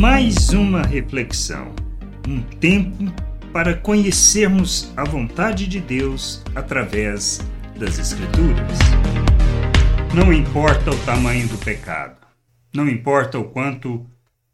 mais 0.00 0.48
uma 0.48 0.80
reflexão, 0.80 1.74
um 2.26 2.40
tempo 2.40 3.04
para 3.52 3.76
conhecermos 3.76 4.90
a 4.96 5.04
vontade 5.04 5.66
de 5.66 5.78
Deus 5.78 6.42
através 6.54 7.46
das 7.78 7.98
Escrituras. 7.98 8.78
Não 10.14 10.32
importa 10.32 10.90
o 10.90 10.98
tamanho 11.04 11.46
do 11.48 11.58
pecado, 11.58 12.16
não 12.72 12.88
importa 12.88 13.38
o 13.38 13.50
quanto 13.50 14.06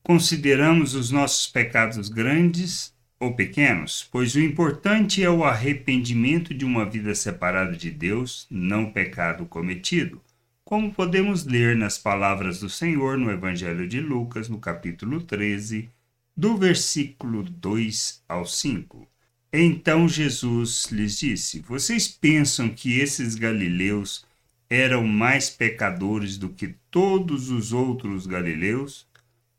consideramos 0.02 0.96
os 0.96 1.12
nossos 1.12 1.46
pecados 1.46 2.08
grandes 2.08 2.92
ou 3.20 3.36
pequenos, 3.36 4.08
pois 4.10 4.34
o 4.34 4.40
importante 4.40 5.22
é 5.22 5.30
o 5.30 5.44
arrependimento 5.44 6.52
de 6.52 6.64
uma 6.64 6.84
vida 6.84 7.14
separada 7.14 7.76
de 7.76 7.92
Deus, 7.92 8.48
não 8.50 8.90
pecado 8.90 9.46
cometido 9.46 10.20
como 10.66 10.92
podemos 10.92 11.44
ler 11.44 11.76
nas 11.76 11.96
palavras 11.96 12.58
do 12.58 12.68
Senhor 12.68 13.16
no 13.16 13.30
Evangelho 13.30 13.86
de 13.86 14.00
Lucas, 14.00 14.48
no 14.48 14.58
capítulo 14.58 15.22
13, 15.22 15.88
do 16.36 16.56
versículo 16.56 17.44
2 17.44 18.24
ao 18.28 18.44
5. 18.44 19.06
Então 19.52 20.08
Jesus 20.08 20.86
lhes 20.90 21.20
disse: 21.20 21.60
Vocês 21.60 22.08
pensam 22.08 22.68
que 22.68 22.98
esses 22.98 23.36
galileus 23.36 24.26
eram 24.68 25.06
mais 25.06 25.48
pecadores 25.48 26.36
do 26.36 26.48
que 26.48 26.74
todos 26.90 27.48
os 27.48 27.72
outros 27.72 28.26
galileus 28.26 29.06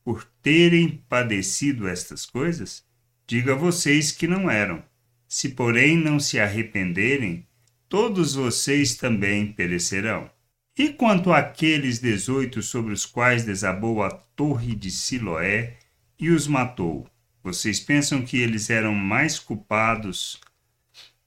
por 0.03 0.25
terem 0.43 1.01
padecido 1.07 1.87
estas 1.87 2.25
coisas? 2.25 2.83
Diga 3.25 3.53
a 3.53 3.57
vocês 3.57 4.11
que 4.11 4.27
não 4.27 4.51
eram. 4.51 4.83
Se, 5.25 5.47
porém, 5.47 5.95
não 5.95 6.19
se 6.19 6.37
arrependerem, 6.37 7.47
todos 7.87 8.33
vocês 8.33 8.97
também 8.97 9.53
perecerão. 9.53 10.29
E 10.77 10.89
quanto 10.89 11.33
àqueles 11.33 11.97
dezoito 11.97 12.61
sobre 12.61 12.93
os 12.93 13.03
quais 13.03 13.43
desabou 13.43 14.03
a 14.03 14.11
torre 14.11 14.75
de 14.75 14.91
Siloé 14.91 15.75
e 16.19 16.29
os 16.29 16.45
matou, 16.45 17.09
vocês 17.43 17.79
pensam 17.79 18.21
que 18.21 18.37
eles 18.37 18.69
eram 18.69 18.93
mais 18.93 19.39
culpados 19.39 20.39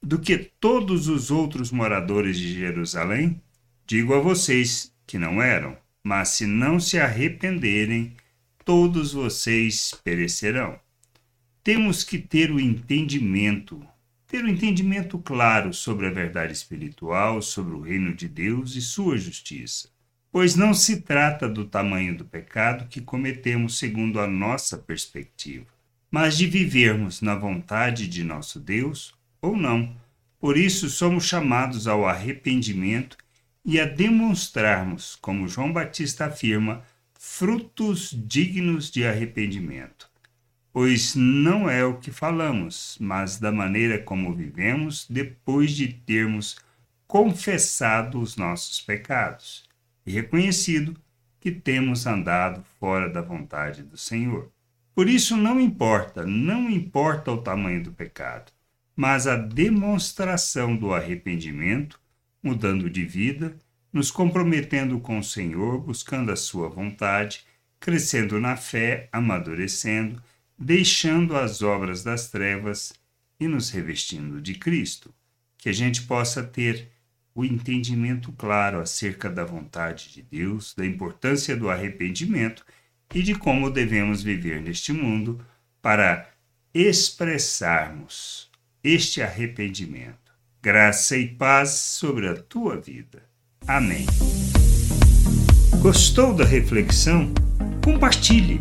do 0.01 0.21
que 0.21 0.39
todos 0.39 1.09
os 1.09 1.33
outros 1.33 1.73
moradores 1.73 2.39
de 2.39 2.55
Jerusalém? 2.55 3.43
Digo 3.85 4.15
a 4.15 4.21
vocês 4.21 4.95
que 5.05 5.19
não 5.19 5.43
eram, 5.43 5.77
mas 6.01 6.29
se 6.29 6.47
não 6.47 6.79
se 6.79 7.01
arrependerem, 7.01 8.15
todos 8.65 9.13
vocês 9.15 9.93
perecerão. 10.05 10.79
Temos 11.65 12.05
que 12.05 12.19
ter 12.19 12.53
o 12.53 12.61
entendimento 12.61 13.85
ter 14.31 14.45
um 14.45 14.49
entendimento 14.49 15.19
claro 15.19 15.75
sobre 15.75 16.07
a 16.07 16.11
verdade 16.11 16.53
espiritual, 16.53 17.43
sobre 17.43 17.75
o 17.75 17.81
reino 17.81 18.15
de 18.15 18.29
Deus 18.29 18.77
e 18.77 18.81
sua 18.81 19.19
justiça. 19.19 19.89
Pois 20.31 20.55
não 20.55 20.73
se 20.73 21.01
trata 21.01 21.49
do 21.49 21.65
tamanho 21.65 22.17
do 22.17 22.25
pecado 22.25 22.87
que 22.89 23.01
cometemos 23.01 23.77
segundo 23.77 24.21
a 24.21 24.29
nossa 24.29 24.79
perspectiva, 24.79 25.67
mas 26.09 26.39
de 26.39 26.47
vivermos 26.47 27.21
na 27.21 27.35
vontade 27.35 28.07
de 28.07 28.23
nosso 28.23 28.61
Deus 28.61 29.13
ou 29.43 29.57
não. 29.57 29.97
Por 30.39 30.57
isso 30.57 30.89
somos 30.89 31.25
chamados 31.25 31.89
ao 31.89 32.07
arrependimento 32.07 33.17
e 33.65 33.81
a 33.81 33.85
demonstrarmos, 33.85 35.17
como 35.17 35.49
João 35.49 35.73
Batista 35.73 36.27
afirma, 36.27 36.85
frutos 37.19 38.17
dignos 38.17 38.93
de 38.93 39.05
arrependimento 39.05 40.10
pois 40.73 41.15
não 41.15 41.69
é 41.69 41.85
o 41.85 41.99
que 41.99 42.11
falamos, 42.11 42.97
mas 43.01 43.39
da 43.39 43.51
maneira 43.51 43.99
como 43.99 44.35
vivemos 44.35 45.07
depois 45.09 45.73
de 45.73 45.89
termos 45.89 46.59
confessado 47.07 48.21
os 48.21 48.37
nossos 48.37 48.81
pecados 48.81 49.69
e 50.07 50.13
reconhecido 50.13 50.97
que 51.41 51.51
temos 51.51 52.07
andado 52.07 52.63
fora 52.79 53.09
da 53.09 53.21
vontade 53.21 53.83
do 53.83 53.97
Senhor. 53.97 54.51
Por 54.95 55.09
isso 55.09 55.37
não 55.37 55.59
importa, 55.59 56.25
não 56.25 56.69
importa 56.69 57.33
o 57.33 57.43
tamanho 57.43 57.83
do 57.83 57.93
pecado, 57.93 58.53
mas 58.95 59.27
a 59.27 59.37
demonstração 59.37 60.77
do 60.77 60.93
arrependimento, 60.93 61.99
mudando 62.43 62.91
de 62.91 63.05
vida, 63.05 63.57
nos 63.93 64.11
comprometendo 64.11 65.01
com 65.01 65.19
o 65.19 65.25
Senhor, 65.25 65.81
buscando 65.81 66.31
a 66.31 66.37
sua 66.37 66.69
vontade, 66.69 67.45
crescendo 67.81 68.39
na 68.39 68.57
fé, 68.57 69.09
amadurecendo, 69.11 70.23
deixando 70.61 71.35
as 71.35 71.63
obras 71.63 72.05
das 72.05 72.29
trevas 72.29 72.93
e 73.41 73.49
nos 73.49 73.71
revestindo 73.71 74.43
de 74.43 74.55
Cristo, 74.55 75.15
que 75.57 75.71
a 75.71 75.73
gente 75.73 76.03
possa 76.03 76.43
ter 76.43 76.91
o 77.35 77.43
entendimento 77.43 78.31
claro 78.33 78.79
acerca 78.79 79.31
da 79.31 79.43
vontade 79.43 80.13
de 80.13 80.21
Deus, 80.21 80.75
da 80.75 80.85
importância 80.85 81.57
do 81.57 81.71
arrependimento 81.71 82.63
e 83.15 83.23
de 83.23 83.35
como 83.35 83.71
devemos 83.71 84.23
viver 84.23 84.61
neste 84.61 84.93
mundo 84.93 85.41
para 85.81 86.29
expressarmos 86.75 88.51
este 88.85 89.23
arrependimento. 89.23 90.31
Graça 90.63 91.17
e 91.17 91.27
paz 91.27 91.71
sobre 91.71 92.29
a 92.29 92.35
tua 92.35 92.77
vida. 92.77 93.23
Amém. 93.67 94.05
Gostou 95.81 96.35
da 96.35 96.45
reflexão? 96.45 97.33
Compartilhe 97.83 98.61